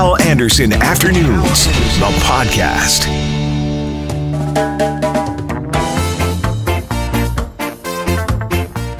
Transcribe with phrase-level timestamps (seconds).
[0.00, 1.66] Hal Anderson Afternoons,
[1.98, 3.04] the podcast.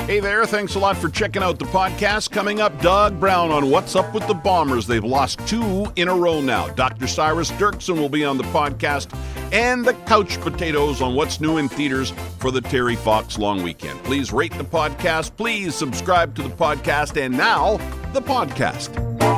[0.05, 2.31] Hey there, thanks a lot for checking out the podcast.
[2.31, 4.87] Coming up, Doug Brown on What's Up with the Bombers.
[4.87, 6.69] They've lost two in a row now.
[6.69, 7.06] Dr.
[7.06, 9.10] Syras Derksen will be on the podcast,
[9.54, 14.04] and the Couch Potatoes on what's new in theaters for the Terry Fox long weekend.
[14.04, 17.78] Please rate the podcast, please subscribe to the podcast, and now,
[18.12, 19.30] the podcast.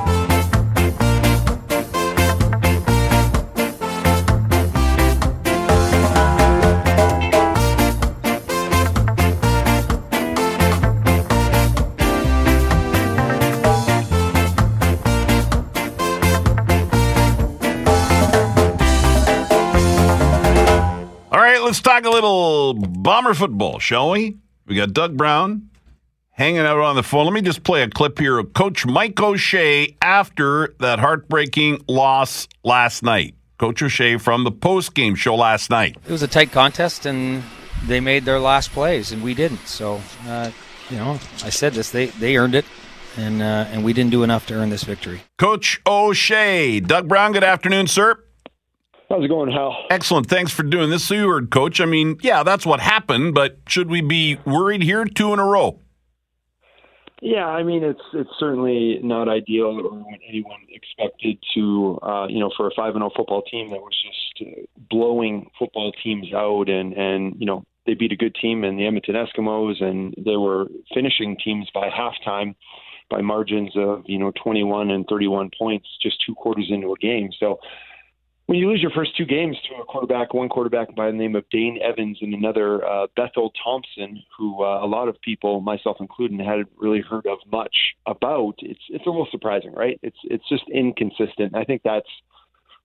[21.32, 24.36] All right, let's talk a little bomber football, shall we?
[24.66, 25.70] We got Doug Brown
[26.32, 27.24] hanging out on the phone.
[27.24, 32.48] Let me just play a clip here of Coach Mike O'Shea after that heartbreaking loss
[32.64, 33.34] last night.
[33.56, 35.96] Coach O'Shea from the post game show last night.
[36.04, 37.42] It was a tight contest, and
[37.86, 39.66] they made their last plays, and we didn't.
[39.66, 40.50] So, uh,
[40.90, 42.66] you know, I said this: they they earned it,
[43.16, 45.22] and uh, and we didn't do enough to earn this victory.
[45.38, 48.22] Coach O'Shea, Doug Brown, good afternoon, sir.
[49.12, 49.76] How's it going, Hal?
[49.90, 50.26] Excellent.
[50.26, 51.04] Thanks for doing this.
[51.04, 51.82] So you heard, Coach.
[51.82, 55.04] I mean, yeah, that's what happened, but should we be worried here?
[55.04, 55.78] Two in a row.
[57.20, 62.40] Yeah, I mean it's it's certainly not ideal or what anyone expected to uh, you
[62.40, 66.32] know for a five and zero football team that was just uh, blowing football teams
[66.34, 70.14] out and and you know they beat a good team in the Edmonton Eskimos and
[70.18, 72.56] they were finishing teams by halftime
[73.08, 77.30] by margins of you know 21 and 31 points just two quarters into a game.
[77.38, 77.60] So
[78.46, 81.36] when you lose your first two games to a quarterback, one quarterback by the name
[81.36, 85.98] of Dane Evans and another uh, Bethel Thompson, who uh, a lot of people, myself
[86.00, 87.74] included, hadn't really heard of much
[88.06, 89.98] about, it's it's a little surprising, right?
[90.02, 91.54] It's it's just inconsistent.
[91.54, 92.08] I think that's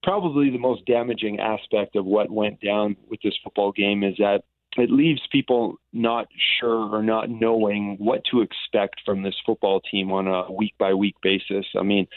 [0.03, 4.43] probably the most damaging aspect of what went down with this football game is that
[4.77, 6.27] it leaves people not
[6.59, 10.93] sure or not knowing what to expect from this football team on a week by
[10.93, 11.65] week basis.
[11.77, 12.07] I mean,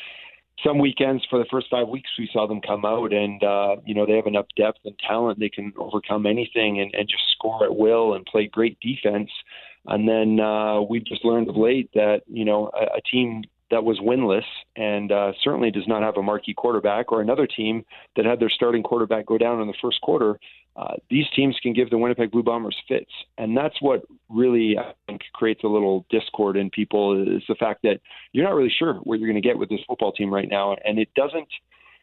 [0.64, 3.94] some weekends for the first five weeks we saw them come out and uh, you
[3.94, 7.64] know they have enough depth and talent they can overcome anything and, and just score
[7.64, 9.30] at will and play great defense.
[9.86, 13.84] And then uh, we've just learned of late that you know a, a team that
[13.84, 14.44] was winless
[14.76, 17.84] and uh, certainly does not have a marquee quarterback or another team
[18.16, 20.38] that had their starting quarterback go down in the first quarter
[20.76, 24.92] uh, these teams can give the Winnipeg Blue Bombers fits, and that's what really I
[25.06, 28.00] think creates a little discord in people is the fact that
[28.32, 30.76] you're not really sure what you're going to get with this football team right now,
[30.84, 31.48] and it doesn't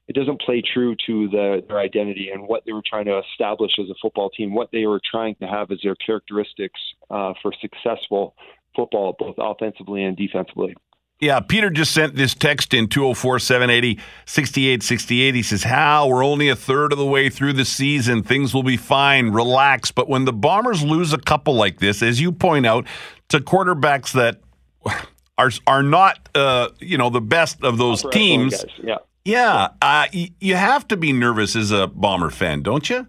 [0.07, 3.72] it doesn't play true to the, their identity and what they were trying to establish
[3.78, 6.79] as a football team, what they were trying to have as their characteristics
[7.09, 8.34] uh, for successful
[8.75, 10.75] football, both offensively and defensively.
[11.19, 15.33] Yeah, Peter just sent this text in 204 780 6868.
[15.35, 18.22] He says, Hal, we're only a third of the way through the season.
[18.22, 19.29] Things will be fine.
[19.31, 19.91] Relax.
[19.91, 22.85] But when the Bombers lose a couple like this, as you point out,
[23.29, 24.41] to quarterbacks that
[25.39, 28.97] are are not, uh, you know, the best of those Upper teams, Yeah.
[29.25, 33.07] yeah, uh, y- you have to be nervous as a Bomber fan, don't you?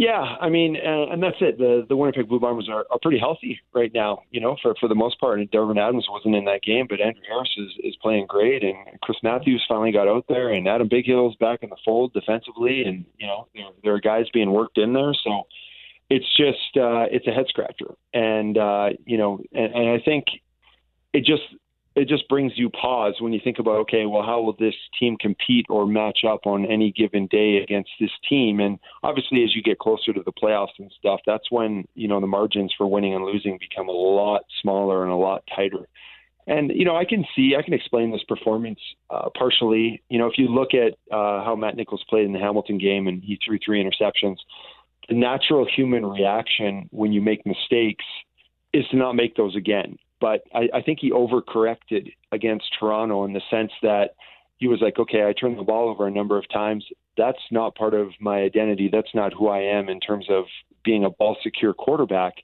[0.00, 1.58] Yeah, I mean, and, and that's it.
[1.58, 4.88] The the Winnipeg Blue Bombers are, are pretty healthy right now, you know, for for
[4.88, 5.38] the most part.
[5.38, 8.76] And Darvin Adams wasn't in that game, but Andrew Harris is, is playing great, and
[9.02, 13.04] Chris Matthews finally got out there, and Adam Bighill's back in the fold defensively, and
[13.18, 15.42] you know, there, there are guys being worked in there, so
[16.08, 20.24] it's just uh, it's a head scratcher, and uh, you know, and, and I think
[21.12, 21.42] it just
[21.96, 25.16] it just brings you pause when you think about okay well how will this team
[25.20, 28.60] compete or match up on any given day against this team?
[28.60, 32.20] And obviously as you get closer to the playoffs and stuff that's when you know
[32.20, 35.88] the margins for winning and losing become a lot smaller and a lot tighter.
[36.46, 38.80] And you know i can see i can explain this performance
[39.10, 40.02] uh, partially.
[40.08, 43.08] You know if you look at uh, how matt nichols played in the hamilton game
[43.08, 44.36] and he threw three interceptions
[45.08, 48.04] the natural human reaction when you make mistakes
[48.72, 53.32] is to not make those again but I, I think he overcorrected against Toronto in
[53.32, 54.10] the sense that
[54.58, 56.84] he was like, okay, I turned the ball over a number of times.
[57.16, 58.90] That's not part of my identity.
[58.92, 60.44] That's not who I am in terms of
[60.84, 62.34] being a ball secure quarterback.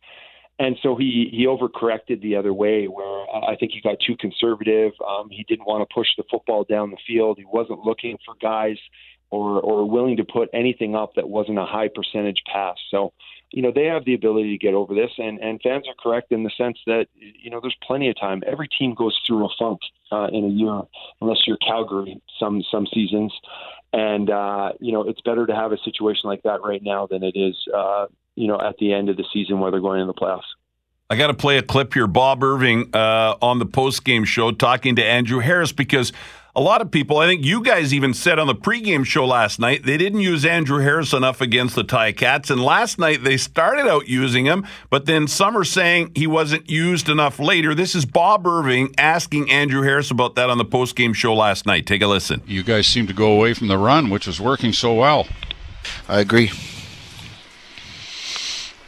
[0.59, 4.93] And so he he overcorrected the other way, where I think he got too conservative.
[5.07, 7.37] Um, he didn't want to push the football down the field.
[7.37, 8.79] He wasn't looking for guys
[9.31, 12.77] or or willing to put anything up that wasn't a high percentage pass.
[12.91, 13.13] So
[13.53, 16.33] you know, they have the ability to get over this, and, and fans are correct
[16.33, 18.43] in the sense that, you know, there's plenty of time.
[18.47, 19.81] Every team goes through a funk
[20.11, 20.83] uh, in a year,
[21.21, 23.33] unless you're Calgary some some seasons.
[23.93, 27.23] And, uh, you know, it's better to have a situation like that right now than
[27.23, 30.07] it is, uh, you know, at the end of the season where they're going in
[30.07, 30.43] the playoffs.
[31.09, 32.09] I got to play a clip here.
[32.09, 36.13] Bob Irving uh, on the post game show talking to Andrew Harris because
[36.57, 39.61] a lot of people, I think you guys even said on the pregame show last
[39.61, 42.49] night, they didn't use Andrew Harris enough against the Ti-Cats.
[42.49, 46.71] And last night they started out using him, but then some are saying he wasn't
[46.71, 47.75] used enough later.
[47.75, 51.85] This is Bob Irving asking Andrew Harris about that on the postgame show last night.
[51.85, 52.41] Take a listen.
[52.47, 55.27] You guys seem to go away from the run, which was working so well.
[56.09, 56.51] I agree.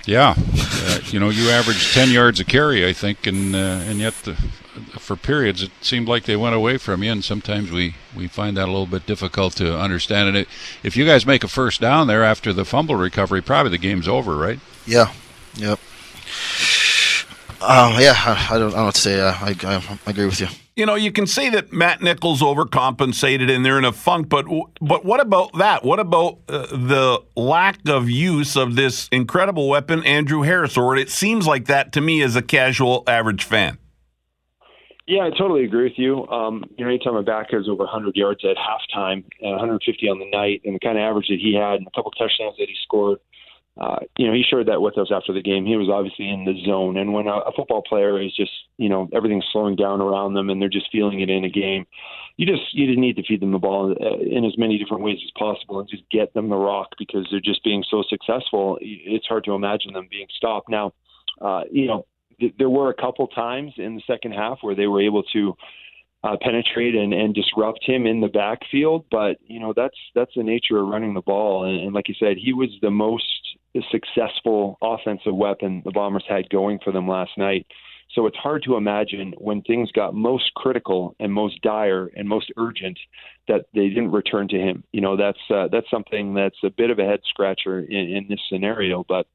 [0.06, 3.99] Yeah, uh, you know, you averaged ten yards a carry, I think, and uh, and
[3.99, 4.43] yet the,
[5.09, 8.59] for periods it seemed like they went away from you, and sometimes we we find
[8.59, 10.29] that a little bit difficult to understand.
[10.29, 10.49] And it,
[10.83, 14.07] if you guys make a first down there after the fumble recovery, probably the game's
[14.07, 14.61] over, right?
[14.87, 15.11] Yeah.
[15.55, 15.81] Yep.
[17.61, 19.19] Um, yeah, I, I don't, I don't know what to say.
[19.19, 20.49] Uh, I, I, I agree with you.
[20.77, 24.45] You know, you can say that Matt Nichols overcompensated and they're in a funk, but
[24.81, 25.85] but what about that?
[25.85, 30.77] What about uh, the lack of use of this incredible weapon, Andrew Harris?
[30.77, 33.79] Or it seems like that to me as a casual, average fan.
[35.09, 36.29] Yeah, I totally agree with you.
[36.29, 40.19] Um, you know, anytime a back has over 100 yards at halftime and 150 on
[40.19, 42.69] the night, and the kind of average that he had, and a couple touchdowns that
[42.69, 43.19] he scored,
[43.81, 45.65] uh, you know, he shared that with us after the game.
[45.65, 48.91] He was obviously in the zone, and when a, a football player is just, you
[48.91, 51.87] know, everything's slowing down around them, and they're just feeling it in a game,
[52.37, 55.05] you just you just need to feed them the ball uh, in as many different
[55.05, 58.77] ways as possible, and just get them the rock because they're just being so successful.
[58.83, 60.69] It's hard to imagine them being stopped.
[60.69, 60.93] Now,
[61.41, 62.05] uh, you know,
[62.40, 65.55] th- there were a couple times in the second half where they were able to
[66.25, 69.05] uh, penetrate and, and disrupt him in the backfield.
[69.11, 71.64] But you know that's that's the nature of running the ball.
[71.64, 73.25] And, and like you said, he was the most
[73.90, 77.67] successful offensive weapon the Bombers had going for them last night.
[78.14, 82.50] So it's hard to imagine when things got most critical and most dire and most
[82.56, 82.99] urgent
[83.49, 84.82] that they didn't return to him.
[84.93, 88.26] You know that's uh, that's something that's a bit of a head scratcher in, in
[88.29, 89.05] this scenario.
[89.06, 89.26] But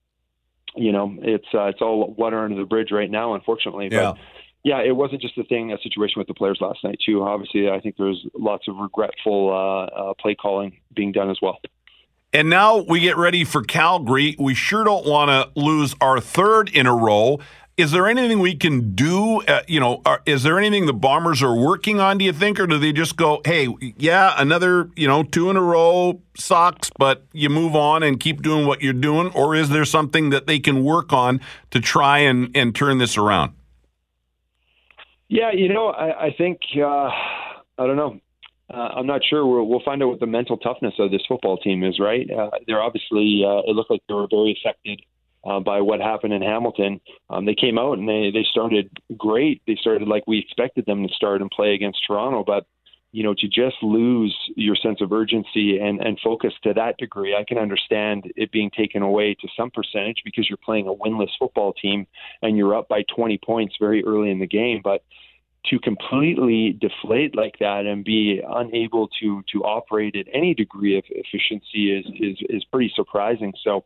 [0.75, 3.89] you know it's uh, it's all water under the bridge right now, unfortunately.
[3.91, 4.11] Yeah.
[4.11, 4.17] But,
[4.65, 7.21] yeah, it wasn't just a thing, a situation with the players last night too.
[7.21, 11.59] Obviously, I think there's lots of regretful uh, uh, play calling being done as well.
[12.31, 14.35] And now we get ready for Calgary.
[14.39, 17.39] We sure don't want to lose our third in a row.
[17.75, 19.41] Is there anything we can do?
[19.41, 22.19] Uh, you know, are, is there anything the Bombers are working on?
[22.19, 23.67] Do you think, or do they just go, "Hey,
[23.97, 28.43] yeah, another you know two in a row sucks, but you move on and keep
[28.43, 29.31] doing what you're doing"?
[29.33, 31.41] Or is there something that they can work on
[31.71, 33.53] to try and and turn this around?
[35.27, 37.09] Yeah, you know, I, I think uh,
[37.79, 38.19] I don't know.
[38.71, 39.45] Uh, I'm not sure.
[39.47, 41.99] We'll, we'll find out what the mental toughness of this football team is.
[41.99, 42.29] Right?
[42.29, 43.43] Uh, they're obviously.
[43.43, 45.01] Uh, it looked like they were very affected
[45.43, 47.01] uh, by what happened in Hamilton.
[47.29, 49.61] Um, they came out and they they started great.
[49.67, 52.65] They started like we expected them to start and play against Toronto, but
[53.13, 57.35] you know, to just lose your sense of urgency and, and focus to that degree,
[57.35, 61.29] I can understand it being taken away to some percentage because you're playing a winless
[61.37, 62.07] football team
[62.41, 64.81] and you're up by 20 points very early in the game.
[64.83, 65.03] But
[65.67, 71.03] to completely deflate like that and be unable to to operate at any degree of
[71.09, 73.53] efficiency is is, is pretty surprising.
[73.63, 73.85] So.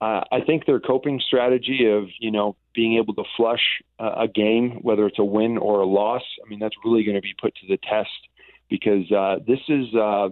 [0.00, 4.28] Uh, I think their coping strategy of you know being able to flush uh, a
[4.28, 7.34] game, whether it's a win or a loss, I mean that's really going to be
[7.40, 8.08] put to the test
[8.70, 10.28] because uh, this is uh,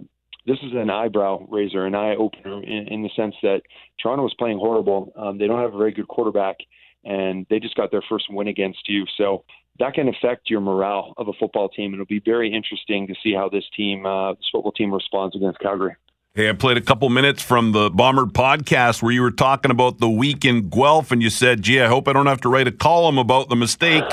[0.47, 3.61] this is an eyebrow raiser, an eye opener in, in the sense that
[4.01, 5.13] Toronto is playing horrible.
[5.15, 6.57] Um, they don't have a very good quarterback,
[7.03, 9.05] and they just got their first win against you.
[9.17, 9.43] So
[9.79, 11.93] that can affect your morale of a football team.
[11.93, 15.59] It'll be very interesting to see how this team, uh, this football team, responds against
[15.59, 15.95] Calgary.
[16.39, 19.97] Hey, I played a couple minutes from the Bomber podcast where you were talking about
[19.97, 22.65] the week in Guelph, and you said, "Gee, I hope I don't have to write
[22.65, 24.05] a column about the mistake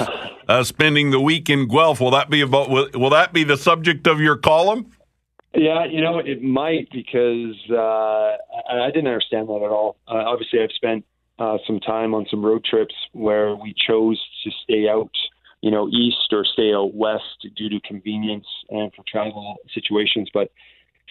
[0.49, 2.69] uh, spending the week in Guelph." Will that be about?
[2.69, 4.91] Will, will, that be the subject of your column?
[5.55, 7.77] Yeah, you know, it might because uh,
[8.75, 9.97] I, didn't understand that at all.
[10.09, 11.05] Uh, obviously, I've spent
[11.39, 15.13] uh, some time on some road trips where we chose to stay out,
[15.61, 20.51] you know, east or stay out west due to convenience and for travel situations, but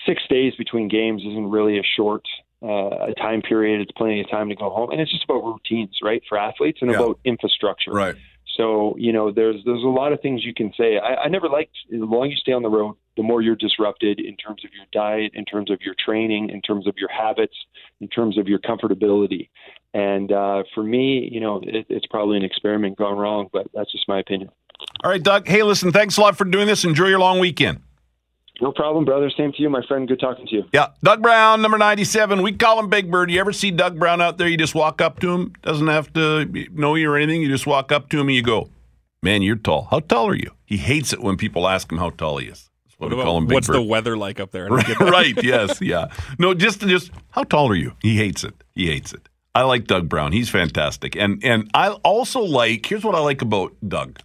[0.05, 2.23] six days between games isn't really a short
[2.63, 3.81] uh, a time period.
[3.81, 6.79] It's plenty of time to go home, and it's just about routines, right, for athletes
[6.81, 6.97] and yeah.
[6.97, 7.91] about infrastructure.
[7.91, 8.15] Right.
[8.57, 10.97] So you know, there's there's a lot of things you can say.
[10.97, 14.19] I, I never liked the longer you stay on the road, the more you're disrupted
[14.19, 17.55] in terms of your diet, in terms of your training, in terms of your habits,
[17.99, 19.49] in terms of your comfortability.
[19.93, 23.91] And uh, for me, you know, it, it's probably an experiment gone wrong, but that's
[23.91, 24.49] just my opinion.
[25.03, 25.47] All right, Doug.
[25.47, 26.83] Hey, listen, thanks a lot for doing this.
[26.83, 27.81] Enjoy your long weekend.
[28.62, 29.29] No problem, brother.
[29.29, 30.07] Same to you, my friend.
[30.07, 30.63] Good talking to you.
[30.71, 30.88] Yeah.
[31.03, 32.41] Doug Brown, number 97.
[32.41, 33.29] We call him Big Bird.
[33.29, 34.47] You ever see Doug Brown out there?
[34.47, 35.53] You just walk up to him.
[35.62, 37.41] Doesn't have to know you or anything.
[37.41, 38.69] You just walk up to him and you go,
[39.21, 39.88] Man, you're tall.
[39.89, 40.51] How tall are you?
[40.65, 42.69] He hates it when people ask him how tall he is.
[42.85, 43.77] That's what, what we call him Big What's Bird.
[43.77, 44.67] the weather like up there?
[44.69, 46.09] right, right, yes, yeah.
[46.38, 47.93] No, just, just, how tall are you?
[48.03, 48.53] He hates it.
[48.75, 49.27] He hates it.
[49.55, 50.33] I like Doug Brown.
[50.33, 51.15] He's fantastic.
[51.15, 54.19] And and I also like here's what I like about Doug.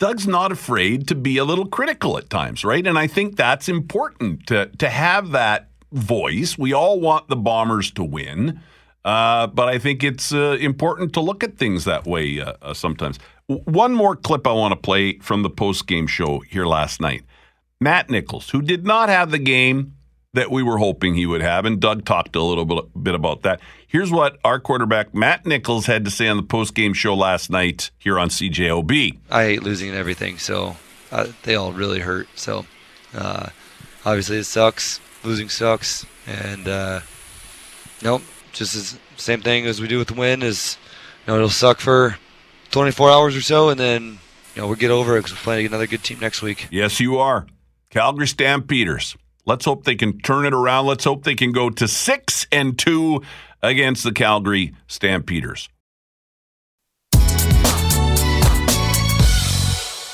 [0.00, 2.86] Doug's not afraid to be a little critical at times, right?
[2.86, 6.56] And I think that's important to to have that voice.
[6.56, 8.60] We all want the Bombers to win,
[9.04, 12.74] uh, but I think it's uh, important to look at things that way uh, uh
[12.74, 13.18] sometimes.
[13.46, 17.02] W- one more clip I want to play from the post game show here last
[17.02, 17.22] night.
[17.78, 19.96] Matt Nichols, who did not have the game
[20.34, 23.42] that we were hoping he would have, and Doug talked a little bit, bit about
[23.42, 23.60] that.
[23.86, 27.50] Here's what our quarterback Matt Nichols had to say on the post game show last
[27.50, 29.18] night here on CJOB.
[29.30, 30.76] I hate losing and everything, so
[31.10, 32.28] uh, they all really hurt.
[32.36, 32.64] So
[33.12, 33.48] uh,
[34.04, 35.00] obviously it sucks.
[35.24, 37.00] Losing sucks, and uh,
[38.02, 38.22] nope,
[38.52, 40.78] just as same thing as we do with the win is,
[41.26, 42.16] you know, it'll suck for
[42.70, 44.18] 24 hours or so, and then
[44.54, 46.68] you know we'll get over it because we're playing another good team next week.
[46.70, 47.46] Yes, you are,
[47.90, 49.14] Calgary Stampeders.
[49.46, 50.86] Let's hope they can turn it around.
[50.86, 53.22] Let's hope they can go to six and two
[53.62, 55.68] against the Calgary Stampeders.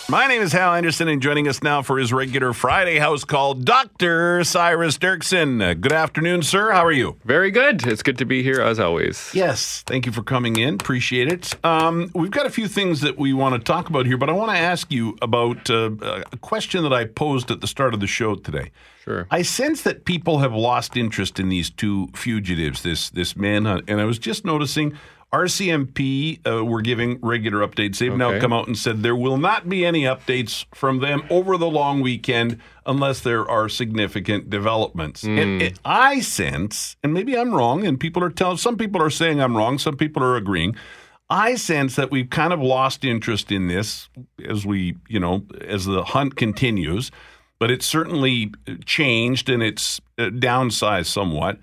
[0.08, 3.54] My name is Hal Anderson, and joining us now for his regular Friday house call,
[3.54, 4.42] Dr.
[4.42, 5.60] Syras Derksen.
[5.60, 6.70] Uh, good afternoon, sir.
[6.70, 7.16] How are you?
[7.24, 7.84] Very good.
[7.84, 9.32] It's good to be here as always.
[9.34, 9.82] Yes.
[9.84, 10.74] Thank you for coming in.
[10.74, 11.64] Appreciate it.
[11.64, 14.32] Um, we've got a few things that we want to talk about here, but I
[14.32, 15.90] want to ask you about uh,
[16.32, 18.70] a question that I posed at the start of the show today.
[19.02, 19.26] Sure.
[19.32, 24.00] I sense that people have lost interest in these two fugitives, this this manhunt, and
[24.00, 24.96] I was just noticing
[25.32, 27.98] RCMP uh, were giving regular updates.
[27.98, 28.18] They've okay.
[28.18, 31.66] now come out and said there will not be any updates from them over the
[31.66, 35.24] long weekend unless there are significant developments.
[35.24, 35.42] Mm.
[35.42, 39.10] And, and I sense, and maybe I'm wrong, and people are telling, some people are
[39.10, 40.76] saying I'm wrong, some people are agreeing.
[41.28, 44.08] I sense that we've kind of lost interest in this
[44.48, 47.10] as we, you know, as the hunt continues,
[47.58, 48.52] but it's certainly
[48.84, 51.58] changed and it's uh, downsized somewhat.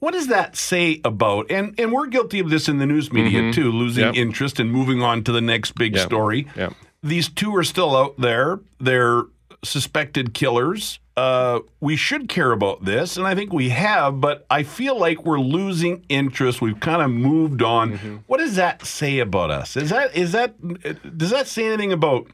[0.00, 3.40] What does that say about and and we're guilty of this in the news media
[3.40, 3.50] mm-hmm.
[3.52, 4.16] too, losing yep.
[4.16, 6.06] interest and moving on to the next big yep.
[6.06, 6.48] story.
[6.56, 6.74] Yep.
[7.02, 8.58] These two are still out there.
[8.80, 9.22] They're
[9.64, 10.98] suspected killers.
[11.16, 15.24] Uh, we should care about this, and I think we have, but I feel like
[15.24, 16.60] we're losing interest.
[16.60, 17.92] We've kind of moved on.
[17.92, 18.16] Mm-hmm.
[18.26, 19.76] What does that say about us?
[19.76, 20.54] Is that is that
[21.18, 22.28] does that say anything about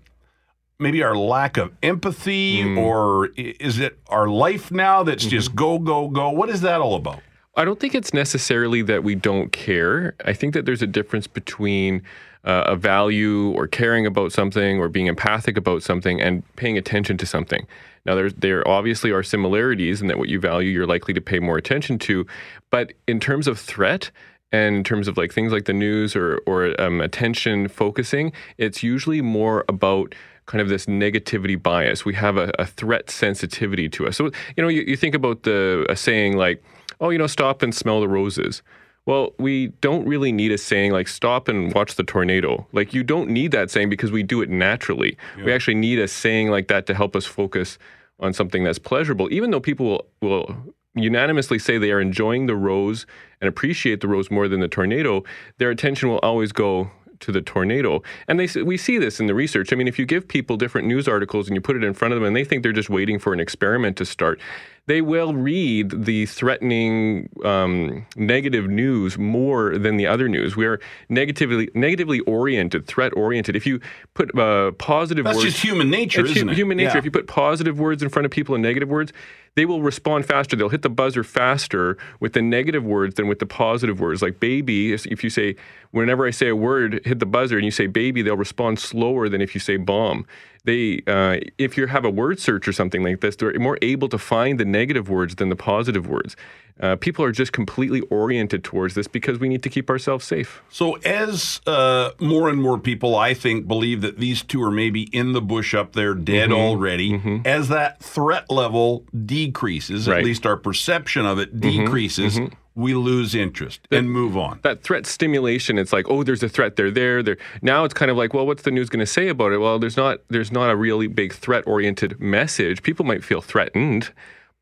[0.78, 2.78] maybe our lack of empathy, mm.
[2.78, 5.30] or is it our life now that's mm-hmm.
[5.30, 6.30] just go go go?
[6.30, 7.20] What is that all about?
[7.56, 10.14] I don't think it's necessarily that we don't care.
[10.25, 12.02] I think that there's a difference between
[12.44, 17.16] uh, a value or caring about something or being empathic about something and paying attention
[17.18, 17.66] to something.
[18.04, 21.38] Now, there's, there obviously are similarities in that what you value, you're likely to pay
[21.38, 22.26] more attention to.
[22.70, 24.11] But in terms of threat,
[24.52, 28.82] and in terms of like things like the news or, or um, attention focusing, it's
[28.82, 30.14] usually more about
[30.46, 32.04] kind of this negativity bias.
[32.04, 34.16] We have a, a threat sensitivity to us.
[34.16, 36.62] So, you know, you, you think about the a saying like,
[37.00, 38.62] oh, you know, stop and smell the roses.
[39.06, 42.66] Well, we don't really need a saying like stop and watch the tornado.
[42.72, 45.16] Like, you don't need that saying because we do it naturally.
[45.36, 45.44] Yeah.
[45.44, 47.78] We actually need a saying like that to help us focus
[48.20, 50.56] on something that's pleasurable, even though people will, will
[50.94, 53.06] unanimously say they are enjoying the rose
[53.40, 55.24] and appreciate the rose more than the tornado,
[55.58, 58.02] their attention will always go to the tornado.
[58.28, 59.72] And they we see this in the research.
[59.72, 62.12] I mean, if you give people different news articles and you put it in front
[62.12, 64.40] of them and they think they're just waiting for an experiment to start,
[64.86, 70.56] they will read the threatening, um, negative news more than the other news.
[70.56, 73.56] We are negatively negatively oriented, threat oriented.
[73.56, 73.80] If you
[74.12, 76.56] put uh, positive that's words, just human nature, isn't it?
[76.56, 76.92] Human nature.
[76.92, 76.98] Yeah.
[76.98, 79.12] If you put positive words in front of people and negative words,
[79.54, 80.54] they will respond faster.
[80.54, 84.20] They'll hit the buzzer faster with the negative words than with the positive words.
[84.20, 85.56] Like baby, if you say,
[85.92, 89.30] whenever I say a word, hit the buzzer, and you say baby, they'll respond slower
[89.30, 90.26] than if you say bomb
[90.64, 94.09] they uh, if you have a word search or something like this, they're more able
[94.09, 96.37] to find the negative words than the positive words.
[96.80, 100.61] Uh, people are just completely oriented towards this because we need to keep ourselves safe.
[100.71, 105.02] So, as uh, more and more people, I think, believe that these two are maybe
[105.12, 106.61] in the bush up there, dead mm-hmm.
[106.61, 107.47] already, mm-hmm.
[107.47, 110.18] as that threat level decreases, right.
[110.18, 111.85] at least our perception of it mm-hmm.
[111.85, 114.58] decreases mm-hmm we lose interest and move on.
[114.62, 116.76] That threat stimulation, it's like, oh, there's a threat.
[116.76, 117.22] They're there.
[117.22, 117.84] They're now.
[117.84, 119.58] It's kind of like, well, what's the news going to say about it?
[119.58, 120.20] Well, there's not.
[120.28, 122.82] There's not a really big threat oriented message.
[122.82, 124.12] People might feel threatened,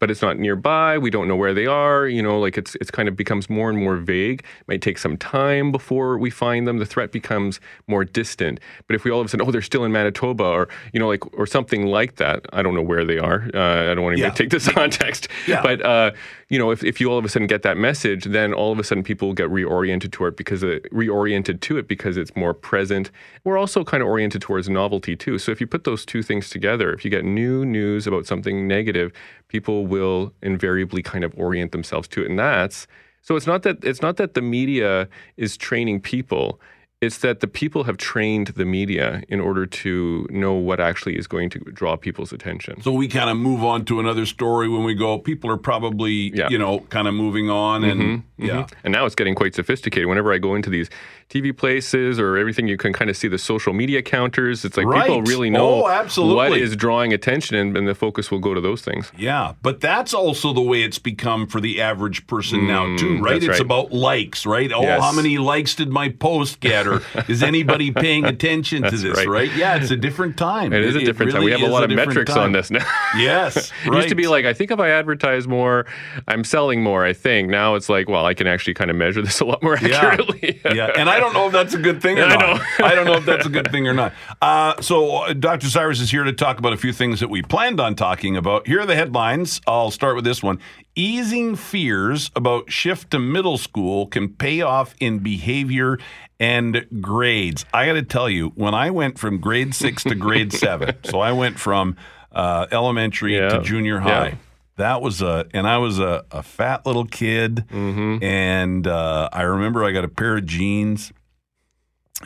[0.02, 0.98] but it's not nearby.
[0.98, 2.08] We don't know where they are.
[2.08, 4.40] You know, like it's it's kind of becomes more and more vague.
[4.40, 6.78] It might take some time before we find them.
[6.78, 8.58] The threat becomes more distant.
[8.88, 11.06] But if we all of a sudden, oh, they're still in Manitoba, or you know,
[11.06, 12.46] like or something like that.
[12.52, 13.48] I don't know where they are.
[13.54, 14.30] Uh, I don't want to yeah.
[14.30, 15.28] take this context.
[15.46, 15.62] Yeah.
[15.62, 16.10] But uh,
[16.48, 18.80] you know, if, if you all of a sudden get that message, then all of
[18.80, 22.52] a sudden people get reoriented to it because it reoriented to it because it's more
[22.52, 23.12] present.
[23.44, 25.38] We're also kind of oriented towards novelty too.
[25.38, 28.66] So if you put those two things together, if you get new news about something
[28.66, 29.12] negative,
[29.52, 32.30] people will invariably kind of orient themselves to it.
[32.30, 32.86] And that's
[33.20, 36.58] So it's not that it's not that the media is training people.
[37.02, 41.26] It's that the people have trained the media in order to know what actually is
[41.26, 42.80] going to draw people's attention.
[42.80, 45.18] So we kind of move on to another story when we go.
[45.18, 46.48] People are probably, Yeah.
[46.48, 48.44] you know, kind of moving on, and Mm-hmm.
[48.46, 50.08] yeah, And now it's getting quite sophisticated.
[50.08, 50.88] Whenever I go into these
[51.28, 54.64] TV places or everything, you can kind of see the social media counters.
[54.64, 56.36] It's like people really know Oh, absolutely.
[56.36, 59.10] what is drawing attention, and, and the focus will go to those things.
[59.18, 59.54] yeah.
[59.62, 63.34] But that's also the way it's become for the average person now, too, right?
[63.34, 63.60] Mm, It's right.
[63.60, 64.70] about likes, right?
[64.72, 65.00] Oh, Yes.
[65.02, 69.16] how many likes did my post get, or is anybody paying attention to this?
[69.16, 69.28] right.
[69.28, 69.54] Right?
[69.56, 70.72] Yeah, it's a different time.
[70.72, 71.44] It is a different time.
[71.44, 72.42] We have a lot of metrics time.
[72.44, 72.84] on this now.
[73.16, 74.30] Yes, It used to be right.
[74.30, 75.86] like, I think if I advertise more,
[76.26, 77.50] I'm selling more, I think.
[77.50, 80.60] Now it's like, well, I can actually kind of measure this a lot more accurately.
[80.64, 82.40] yeah, and I don't know if that's a good thing or I not.
[82.78, 82.86] know.
[82.86, 84.12] I don't know if that's a good thing or not.
[84.40, 85.66] Uh, so, uh, Dr.
[85.66, 88.66] Syras is here to talk about a few things that we planned on talking about.
[88.66, 89.60] Here are the headlines.
[89.66, 90.58] I'll start with this one.
[90.94, 95.98] Easing fears about shift to middle school can pay off in behavior
[96.38, 97.64] and grades.
[97.72, 101.20] I got to tell you, when I went from grade six to grade seven, so
[101.20, 101.96] I went from
[102.30, 103.48] uh, elementary Yeah.
[103.50, 104.28] to junior high.
[104.28, 104.34] Yeah.
[104.76, 108.22] That was a, and I was a, a fat little kid, Mm-hmm.
[108.22, 111.10] and uh, I remember I got a pair of jeans.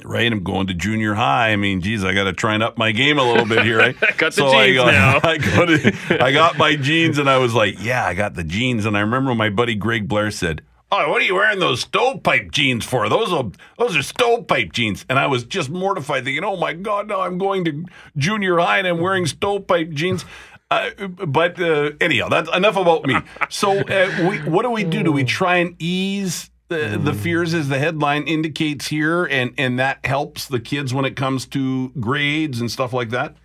[0.04, 1.50] Right, I'm going to junior high.
[1.52, 3.78] I mean, geez, I got to try and up my game a little bit here.
[3.78, 3.96] Right?
[4.18, 5.20] Got the I jeans got, now.
[5.30, 8.44] I got, it- I got my jeans, and I was like, "Yeah, I got the
[8.44, 10.62] jeans." And I remember my buddy Greg Blair said,
[10.92, 13.08] "Oh, what are you wearing those stovepipe jeans for?
[13.08, 13.44] Those are
[13.78, 17.38] those are stovepipe jeans." And I was just mortified, thinking, "Oh my God, now I'm
[17.38, 17.84] going to
[18.18, 20.24] junior high and I'm wearing stovepipe jeans."
[20.70, 23.14] Uh, but uh, anyhow, that's enough about me.
[23.50, 25.04] So, uh, we, what do we do?
[25.04, 29.78] Do we try and ease the, the fears, as the headline indicates here, and and
[29.78, 33.36] that helps the kids when it comes to grades and stuff like that?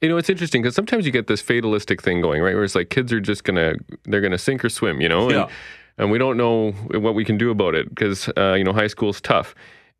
[0.00, 2.54] You know, it's interesting because sometimes you get this fatalistic thing going, right?
[2.54, 5.32] Where it's like kids are just gonna they're gonna sink or swim, you know, and,
[5.32, 5.48] Yeah.
[5.98, 8.86] and we don't know what we can do about it because uh, you know high
[8.86, 9.54] school's tough.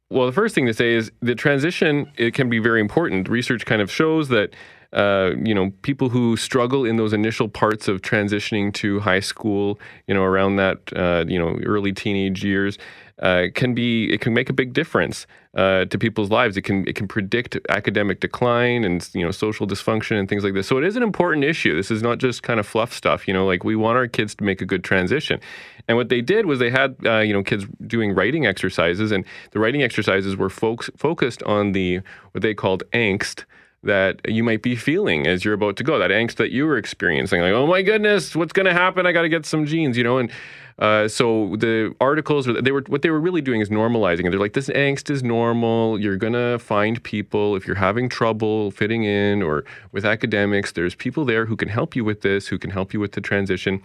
[0.08, 3.28] Well, the first thing to say is the transition it can be very important.
[3.28, 4.54] Research kind of shows that
[4.92, 9.78] uh, you know people who struggle in those initial parts of transitioning to high school,
[10.06, 12.76] you know, around that uh, you know early teenage years,
[13.20, 16.56] uh, can be it can make a big difference uh, to people's lives.
[16.56, 20.54] It can it can predict academic decline and you know social dysfunction and things like
[20.54, 20.66] this.
[20.66, 21.76] So it is an important issue.
[21.76, 23.28] This is not just kind of fluff stuff.
[23.28, 25.38] You know, like we want our kids to make a good transition.
[25.86, 29.24] And what they did was they had uh, you know kids doing writing exercises, and
[29.52, 32.00] the writing exercises were folks focused on the
[32.32, 33.44] what they called angst
[33.82, 35.98] that you might be feeling as you're about to go.
[35.98, 39.06] That angst that you were experiencing, like oh my goodness, what's going to happen?
[39.06, 40.30] I got to get some jeans, you know, and.
[40.78, 44.30] Uh, so the articles they were what they were really doing is normalizing it.
[44.30, 46.00] They're like this angst is normal.
[46.00, 50.72] You're gonna find people if you're having trouble fitting in or with academics.
[50.72, 53.20] There's people there who can help you with this, who can help you with the
[53.20, 53.82] transition.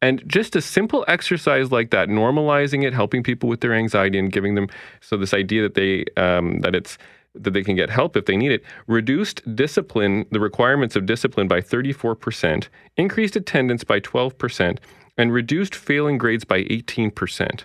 [0.00, 4.32] And just a simple exercise like that, normalizing it, helping people with their anxiety, and
[4.32, 4.68] giving them
[5.02, 6.96] so this idea that they um, that it's
[7.34, 11.48] that they can get help if they need it, reduced discipline, the requirements of discipline
[11.48, 14.78] by 34%, increased attendance by 12%,
[15.16, 17.64] and reduced failing grades by 18%.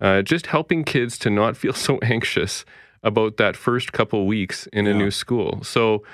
[0.00, 2.64] Uh, just helping kids to not feel so anxious
[3.02, 5.62] about that first couple weeks in a new school.
[5.64, 6.04] So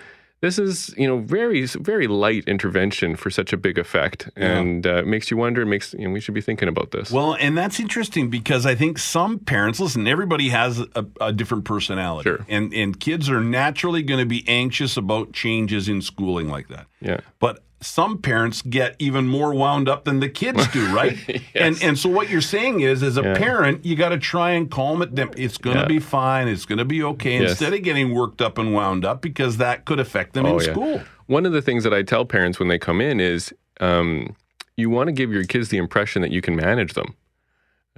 [0.40, 4.96] this is, you know, very very light intervention for such a big effect, and uh,
[4.98, 5.66] it makes you wonder.
[5.66, 7.10] Makes you know, we should be thinking about this.
[7.10, 10.06] Well, and that's interesting because I think some parents listen.
[10.06, 12.46] Everybody has a, a different personality, Sure.
[12.48, 16.86] and and kids are naturally going to be anxious about changes in schooling like that.
[17.00, 17.20] yeah.
[17.40, 21.16] But some parents get even more wound up than the kids do, right?
[21.54, 23.34] And and so what you're saying is, as a Yeah.
[23.38, 25.30] parent, you got to try and calm it down.
[25.36, 25.88] It's going to Yeah.
[25.88, 26.48] be fine.
[26.48, 27.40] It's going to be okay.
[27.40, 27.50] Yes.
[27.52, 30.60] Instead of getting worked up and wound up because that could affect them in Oh,
[30.60, 30.72] yeah.
[30.72, 31.02] school.
[31.26, 34.34] One of the things that I tell parents when they come in is um,
[34.76, 37.14] you want to give your kids the impression that you can manage them.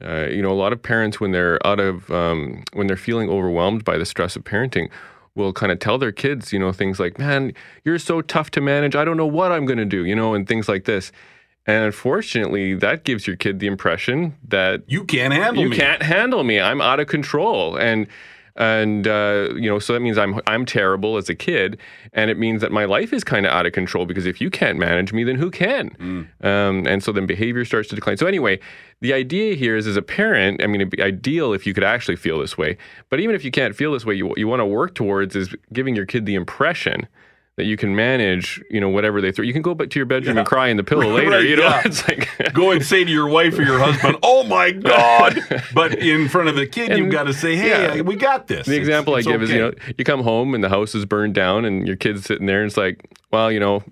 [0.03, 3.29] Uh, you know, a lot of parents when they're out of um, when they're feeling
[3.31, 4.89] overwhelmed by the stress of parenting
[5.35, 7.53] will kind of tell their kids, you know, things like, "Man,
[7.85, 8.97] you're so tough to manage.
[8.97, 11.13] I don't know what I'm going to do," you know, and things like this.
[11.67, 15.77] And unfortunately, that gives your kid the impression that You can't handle you me.
[15.77, 16.61] You can't handle me.
[16.61, 18.07] I'm out of control, and
[18.57, 21.79] and uh, you know, so that means I'm I'm terrible as a kid,
[22.13, 24.51] and it means that my life is kind of out of control because if you
[24.51, 25.91] can't manage me, then who can?
[26.43, 28.17] Um, and so then behavior starts to decline.
[28.17, 28.59] So anyway,
[29.01, 31.85] the idea here is, as a parent, I mean, it'd be ideal if you could
[31.85, 32.77] actually feel this way.
[33.09, 35.55] But even if you can't feel this way, you you want to work towards is
[35.73, 37.07] giving your kid the impression.
[37.61, 39.45] That you can manage, you know, whatever they throw.
[39.45, 41.29] You can go back to your bedroom and cry in the pillow later.
[41.33, 41.83] Right, you know, yeah.
[41.85, 45.39] it's like Go and say to your wife or your husband, "Oh my God!"
[45.75, 48.01] But in front of the kid, you've got to say, "Hey, yeah.
[48.01, 50.65] we got this." The example it's I give is, you know, you come home and
[50.65, 53.61] the house is burned down and your kid's sitting there and it's like, well, you
[53.61, 53.83] know,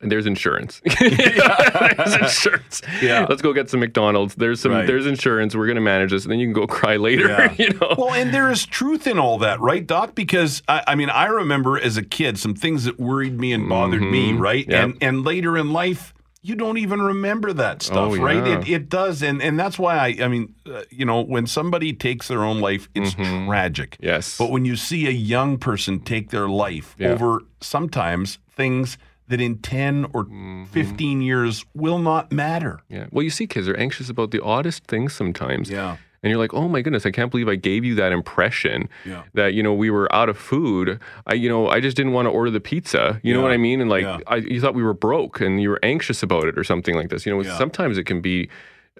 [0.00, 0.80] there's insurance.
[1.00, 2.82] there's insurance.
[3.00, 3.26] Yeah.
[3.28, 4.34] Let's go get some McDonald's.
[4.34, 4.72] There's some.
[4.72, 4.86] Right.
[4.86, 5.54] There's insurance.
[5.56, 7.28] We're gonna manage this, and then you can go cry later.
[7.28, 7.52] Yeah.
[7.58, 7.94] you know.
[7.96, 10.14] Well, and there is truth in all that, right, Doc?
[10.14, 13.68] Because I, I mean, I remember as a kid some things that worried me and
[13.68, 14.62] bothered me, right?
[14.64, 14.70] Mm-hmm.
[14.72, 14.84] Yep.
[14.84, 18.46] And and later in life, you don't even remember that stuff, Oh, right?
[18.46, 18.58] yeah.
[18.60, 21.92] It, it does, and and that's why I, I mean, uh, you know, when somebody
[21.94, 23.92] takes their own life, it's tragic.
[23.92, 24.04] Mm-hmm.
[24.04, 24.36] Yes.
[24.38, 27.08] But when you see a young person take their life Yeah.
[27.12, 28.96] over sometimes things
[29.28, 30.64] that in 10 or Mm-hmm.
[30.66, 32.80] 15 years will not matter.
[32.88, 33.06] Yeah.
[33.10, 35.70] Well, you see, kids are anxious about the oddest things sometimes.
[35.70, 35.96] Yeah.
[36.22, 39.22] And you're like, oh my goodness, I can't believe I gave you that impression Yeah.
[39.34, 40.98] that you know we were out of food.
[41.26, 43.20] I you know I just didn't want to order the pizza.
[43.22, 43.80] You know what I mean?
[43.80, 44.18] And like Yeah.
[44.26, 47.10] I, you thought we were broke and you were anxious about it or something like
[47.10, 47.26] this.
[47.26, 47.56] You know, Yeah.
[47.58, 48.48] sometimes it can be.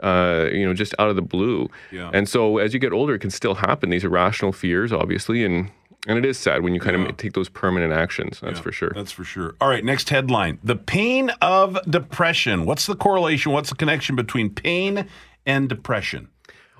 [0.03, 2.11] Uh, you know, just out of the blue, Yeah.
[2.12, 3.89] and so as you get older, it can still happen.
[3.89, 5.71] These irrational fears, obviously, and
[6.07, 7.09] and it is sad when you kind Yeah.
[7.09, 8.40] of take those permanent actions.
[8.40, 8.92] That's Yeah, for sure.
[8.95, 9.55] That's for sure.
[9.61, 10.59] All right, next headline.
[10.62, 12.64] The pain of depression.
[12.64, 13.53] What's the correlation?
[13.53, 15.07] What's the connection between pain
[15.45, 16.29] and depression?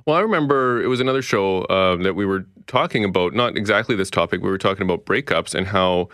[0.07, 3.97] Well, I remember it was another show uh, that we were talking about, not exactly
[3.97, 4.41] this topic.
[4.41, 6.09] We were talking about breakups and how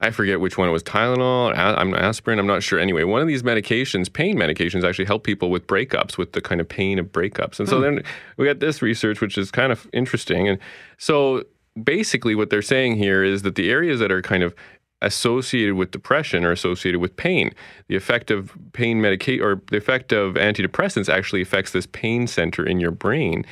[0.00, 2.78] I forget which one it was Tylenol, I'm aspirin, I'm not sure.
[2.78, 6.60] Anyway, one of these medications, pain medications, actually help people with breakups, with the kind
[6.60, 7.58] of pain of breakups.
[7.58, 8.04] And so then
[8.36, 10.46] we got this research, which is kind of interesting.
[10.46, 10.58] And
[10.98, 11.42] so
[11.84, 14.54] basically, what they're saying here is that the areas that are kind of
[15.00, 17.52] associated with depression are associated with pain.
[17.86, 22.66] The effect of pain medication or the effect of antidepressants actually affects this pain center
[22.66, 23.44] in your brain.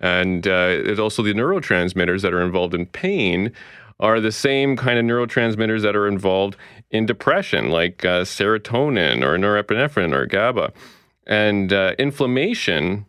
[0.00, 3.52] And uh, there's also the neurotransmitters that are involved in pain
[4.00, 6.56] are the same kind of neurotransmitters that are involved
[6.90, 10.72] in depression, like uh, serotonin or norepinephrine or GABA.
[11.26, 13.06] And uh, inflammation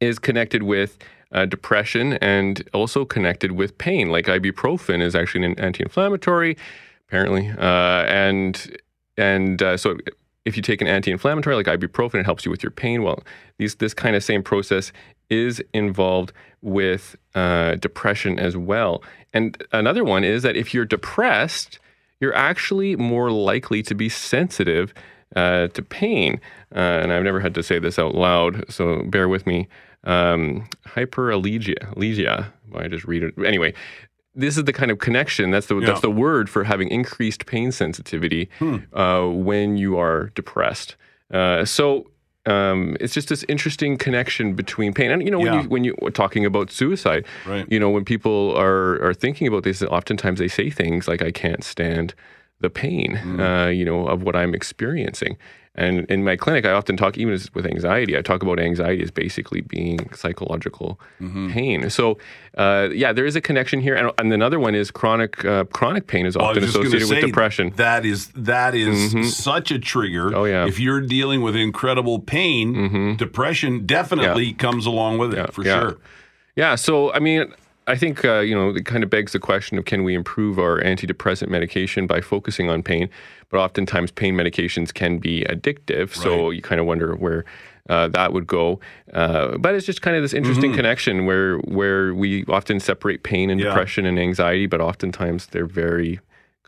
[0.00, 0.98] is connected with
[1.32, 4.10] uh, depression and also connected with pain.
[4.10, 6.56] Like ibuprofen is actually an anti-inflammatory,
[7.08, 8.76] apparently, uh, and
[9.16, 9.98] and uh, so
[10.44, 13.02] if you take an anti-inflammatory like ibuprofen, it helps you with your pain.
[13.02, 13.22] Well,
[13.58, 14.92] these this kind of same process
[15.28, 19.02] is involved with uh, depression as well.
[19.32, 21.78] And another one is that if you're depressed,
[22.20, 24.92] you're actually more likely to be sensitive
[25.36, 26.40] uh, to pain.
[26.74, 29.68] Uh, and I've never had to say this out loud, so bear with me.
[30.04, 32.46] Um, hyperallegia, allegia.
[32.70, 33.74] Well, I just read it anyway.
[34.34, 35.50] This is the kind of connection.
[35.50, 35.86] That's the Yeah.
[35.86, 38.48] that's the word for having increased pain sensitivity
[38.92, 40.96] uh, when you are depressed.
[41.32, 42.06] Uh, so
[42.46, 45.62] um, it's just this interesting connection between pain and you know when Yeah.
[45.62, 47.66] you when you were talking about suicide, Right.
[47.70, 51.30] you know when people are are thinking about this, oftentimes they say things like "I
[51.32, 52.14] can't stand
[52.60, 55.36] the pain," uh, you know, of what I'm experiencing.
[55.76, 59.12] And in my clinic, I often talk, even with anxiety, I talk about anxiety as
[59.12, 61.88] basically being psychological pain.
[61.90, 62.18] So,
[62.58, 63.94] uh, yeah, there is a connection here.
[63.94, 67.72] And, and another one is chronic uh, chronic pain is was often associated with depression.
[67.76, 70.34] That is that is such a trigger.
[70.34, 70.66] Oh, yeah.
[70.66, 75.80] If you're dealing with incredible pain, depression definitely comes along with it for yeah.
[75.80, 75.98] sure.
[76.56, 76.74] Yeah.
[76.74, 77.54] So, I mean,
[77.90, 80.58] I think, uh, you know, it kind of begs the question of can we improve
[80.58, 83.08] our antidepressant medication by focusing on pain?
[83.48, 86.14] But oftentimes, pain medications can be addictive.
[86.14, 87.44] So, you kind of wonder where.
[87.88, 88.78] Uh, that would go,
[89.14, 93.50] uh, but it's just kind of this interesting connection where where we often separate pain
[93.50, 93.66] and Yeah.
[93.68, 96.20] depression and anxiety, but oftentimes they're very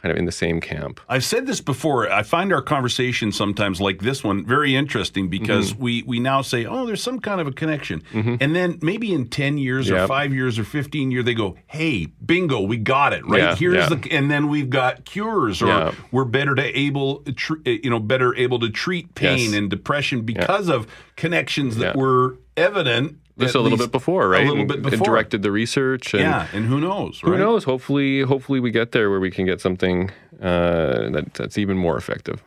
[0.02, 1.00] kind of in the same camp.
[1.08, 2.10] I've said this before.
[2.10, 5.82] I find our conversation sometimes like this one very interesting because Mm-hmm.
[5.82, 9.28] we we now say, "Oh, there's some kind of a connection," and then maybe in
[9.28, 13.24] ten years or five years or fifteen years, they go, "Hey, bingo, we got it
[13.26, 13.94] right Yeah, here's yeah.
[13.94, 15.92] the," and then we've got cures, or Yeah.
[16.10, 19.54] we're better to able, tr- you know, better able to treat pain Yes.
[19.54, 20.86] and depression because of
[21.16, 24.46] connections that were evident Just a little bit before, right?
[24.46, 25.06] A little bit it before.
[25.06, 26.12] directed the research.
[26.12, 27.20] And, yeah, and who knows?
[27.20, 27.64] Who knows?
[27.64, 31.96] Hopefully, hopefully we get there where we can get something uh, that, that's even more
[31.96, 32.42] effective.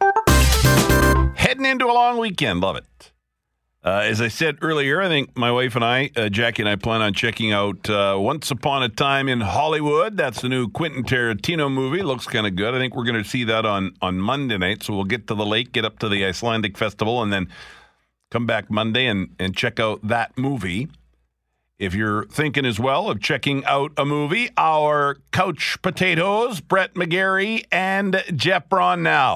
[1.36, 2.62] heading into a long weekend.
[2.62, 3.12] Love it.
[3.84, 6.76] Uh, as I said earlier, I think my wife and I, uh, Jackie and I,
[6.76, 10.18] plan on checking out uh, Once Upon a Time in Hollywood.
[10.18, 12.02] That's the new Quentin Tarantino movie.
[12.02, 12.74] Looks kind of good.
[12.74, 14.82] I think we're going to see that on, on Monday night.
[14.82, 17.48] So we'll get to the lake, get up to the Icelandic Festival, and then
[18.36, 20.90] come back Monday and, and check out that movie.
[21.80, 27.66] If you're thinking as well of checking out a movie, our couch potatoes, Brett McGarry
[27.72, 29.36] and Jeff Braun now.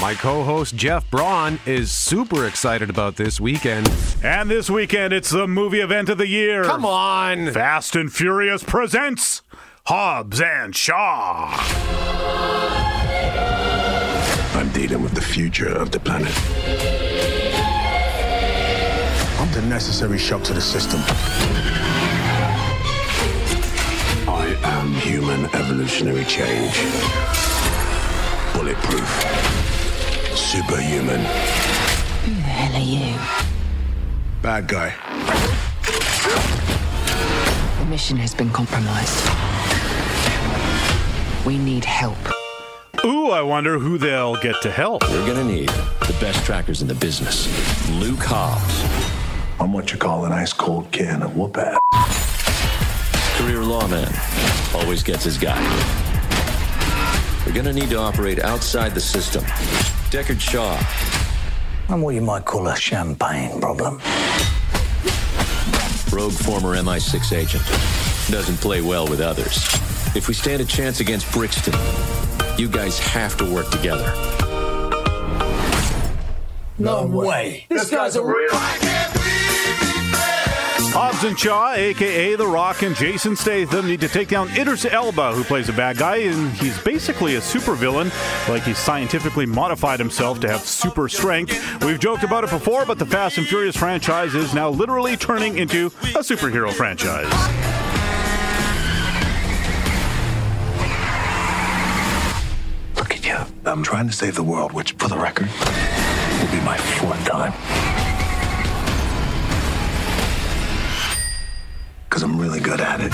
[0.00, 3.90] My co host Jeff Braun is super excited about this weekend.
[4.22, 6.62] And this weekend, it's the movie event of the year.
[6.62, 7.50] Come on!
[7.50, 9.42] Fast and Furious presents
[9.86, 11.56] Hobbs and Shaw.
[14.54, 17.17] I'm dealing with the future of the planet.
[19.58, 21.00] I'm the necessary shock to the system.
[24.28, 26.78] I am human evolutionary change.
[28.54, 29.08] Bulletproof.
[30.36, 31.18] Superhuman.
[32.24, 33.18] Who the hell are you?
[34.42, 34.94] Bad guy.
[37.80, 39.26] The mission has been compromised.
[41.44, 42.16] We need help.
[43.04, 45.02] Ooh, I wonder who they'll get to help.
[45.08, 45.70] We're gonna need
[46.06, 47.48] the best trackers in the business.
[47.90, 49.17] Luke Hobbs.
[49.60, 51.80] I'm what you call an ice cold can of whoop ass.
[53.36, 54.08] Career lawman.
[54.74, 55.58] Always gets his guy.
[57.44, 59.42] We're gonna need to operate outside the system.
[60.10, 60.78] Deckard Shaw.
[61.88, 63.94] I'm what you might call a champagne problem.
[66.12, 67.64] Rogue former MI6 agent.
[68.30, 69.56] Doesn't play well with others.
[70.14, 71.74] If we stand a chance against Brixton,
[72.58, 74.12] you guys have to work together.
[76.78, 77.66] No way.
[77.68, 79.07] This guy's a real.
[80.90, 85.32] Hobbs and Shaw, aka The Rock, and Jason Statham need to take down Idris Elba,
[85.32, 88.10] who plays a bad guy, and he's basically a supervillain,
[88.48, 91.82] like he's scientifically modified himself to have super strength.
[91.84, 95.58] We've joked about it before, but the Fast and Furious franchise is now literally turning
[95.58, 97.26] into a superhero franchise.
[102.96, 103.36] Look at you.
[103.64, 107.52] I'm trying to save the world, which, for the record, will be my fourth time.
[112.18, 113.12] Because I'm really good at it.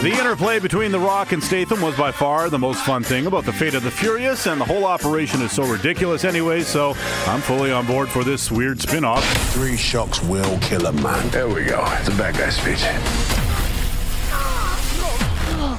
[0.00, 3.44] The interplay between The Rock and Statham was by far the most fun thing about
[3.44, 6.94] the fate of the Furious, and the whole operation is so ridiculous anyway, so
[7.26, 9.22] I'm fully on board for this weird spin off.
[9.52, 11.28] Three shocks will kill a man.
[11.28, 11.84] There we go.
[12.00, 13.35] It's a bad guy speech.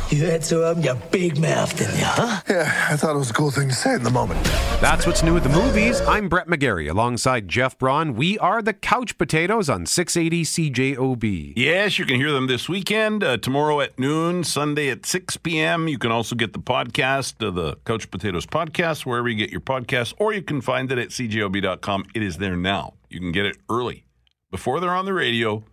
[0.09, 2.41] You had to open your big mouth, didn't you, huh?
[2.49, 4.41] Yeah, I thought it was a cool thing to say in the moment.
[4.79, 5.99] That's what's new at the movies.
[5.99, 8.15] I'm Brett McGarry alongside Jeff Braun.
[8.15, 11.53] We are the Couch Potatoes on 680 CJOB.
[11.57, 15.89] Yes, you can hear them this weekend, uh, tomorrow at noon, Sunday at 6 p.m.
[15.89, 19.59] You can also get the podcast, uh, the Couch Potatoes podcast, wherever you get your
[19.59, 22.05] podcasts, or you can find it at cjob.com.
[22.15, 22.93] It is there now.
[23.09, 24.05] You can get it early.
[24.51, 25.65] Before they're on the radio,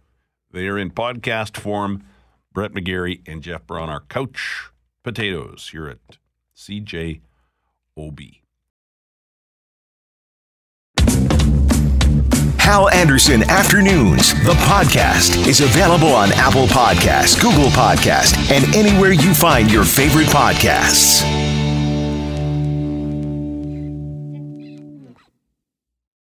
[0.50, 2.02] they are in podcast form.
[2.54, 4.70] Brett McGarry and Jeff Braun our Couch
[5.02, 6.18] Potatoes here at
[6.56, 7.20] CJOB.
[12.58, 19.34] Hal Anderson Afternoons, the podcast, is available on Apple Podcasts, Google Podcasts, and anywhere you
[19.34, 21.53] find your favorite podcasts.